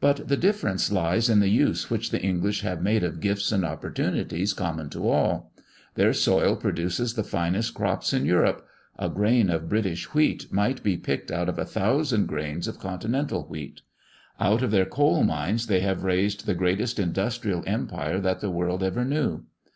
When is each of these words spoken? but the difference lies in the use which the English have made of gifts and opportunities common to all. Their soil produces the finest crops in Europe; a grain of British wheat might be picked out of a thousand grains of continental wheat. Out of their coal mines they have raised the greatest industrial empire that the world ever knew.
but 0.00 0.26
the 0.26 0.36
difference 0.36 0.90
lies 0.90 1.30
in 1.30 1.38
the 1.38 1.48
use 1.48 1.88
which 1.88 2.10
the 2.10 2.20
English 2.20 2.62
have 2.62 2.82
made 2.82 3.04
of 3.04 3.20
gifts 3.20 3.52
and 3.52 3.64
opportunities 3.64 4.52
common 4.52 4.90
to 4.90 5.08
all. 5.08 5.52
Their 5.94 6.12
soil 6.12 6.56
produces 6.56 7.14
the 7.14 7.22
finest 7.22 7.72
crops 7.72 8.12
in 8.12 8.24
Europe; 8.26 8.66
a 8.98 9.08
grain 9.08 9.50
of 9.50 9.68
British 9.68 10.12
wheat 10.12 10.52
might 10.52 10.82
be 10.82 10.96
picked 10.96 11.30
out 11.30 11.48
of 11.48 11.56
a 11.60 11.64
thousand 11.64 12.26
grains 12.26 12.66
of 12.66 12.80
continental 12.80 13.44
wheat. 13.46 13.82
Out 14.40 14.64
of 14.64 14.72
their 14.72 14.84
coal 14.86 15.22
mines 15.22 15.68
they 15.68 15.78
have 15.78 16.02
raised 16.02 16.46
the 16.46 16.56
greatest 16.56 16.98
industrial 16.98 17.62
empire 17.64 18.18
that 18.18 18.40
the 18.40 18.50
world 18.50 18.82
ever 18.82 19.04
knew. 19.04 19.44